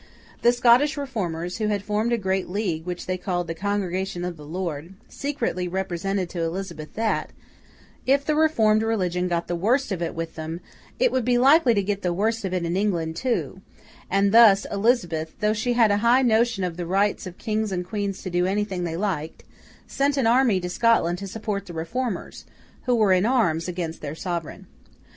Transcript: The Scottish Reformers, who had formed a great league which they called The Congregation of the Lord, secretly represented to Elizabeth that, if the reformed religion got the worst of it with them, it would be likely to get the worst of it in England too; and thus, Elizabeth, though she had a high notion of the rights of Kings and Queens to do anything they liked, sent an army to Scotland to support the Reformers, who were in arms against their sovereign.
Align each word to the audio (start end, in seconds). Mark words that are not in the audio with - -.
The 0.41 0.51
Scottish 0.51 0.97
Reformers, 0.97 1.59
who 1.59 1.67
had 1.67 1.83
formed 1.83 2.11
a 2.11 2.17
great 2.17 2.49
league 2.49 2.87
which 2.87 3.05
they 3.05 3.19
called 3.19 3.45
The 3.45 3.53
Congregation 3.53 4.25
of 4.25 4.35
the 4.35 4.47
Lord, 4.47 4.95
secretly 5.07 5.67
represented 5.67 6.27
to 6.31 6.41
Elizabeth 6.41 6.95
that, 6.95 7.29
if 8.07 8.25
the 8.25 8.33
reformed 8.33 8.81
religion 8.81 9.27
got 9.27 9.45
the 9.47 9.55
worst 9.55 9.91
of 9.91 10.01
it 10.01 10.15
with 10.15 10.33
them, 10.33 10.59
it 10.97 11.11
would 11.11 11.23
be 11.23 11.37
likely 11.37 11.75
to 11.75 11.83
get 11.83 12.01
the 12.01 12.13
worst 12.15 12.43
of 12.43 12.51
it 12.51 12.65
in 12.65 12.75
England 12.75 13.15
too; 13.15 13.61
and 14.09 14.31
thus, 14.31 14.65
Elizabeth, 14.71 15.35
though 15.39 15.53
she 15.53 15.73
had 15.73 15.91
a 15.91 15.97
high 15.97 16.23
notion 16.23 16.63
of 16.63 16.77
the 16.77 16.87
rights 16.87 17.27
of 17.27 17.37
Kings 17.37 17.71
and 17.71 17.85
Queens 17.85 18.23
to 18.23 18.31
do 18.31 18.47
anything 18.47 18.83
they 18.85 18.97
liked, 18.97 19.43
sent 19.85 20.17
an 20.17 20.25
army 20.25 20.59
to 20.61 20.67
Scotland 20.71 21.19
to 21.19 21.27
support 21.27 21.67
the 21.67 21.73
Reformers, 21.73 22.47
who 22.85 22.95
were 22.95 23.13
in 23.13 23.27
arms 23.27 23.67
against 23.67 24.01
their 24.01 24.15
sovereign. 24.15 24.65